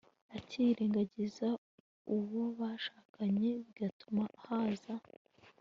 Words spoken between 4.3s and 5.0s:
haza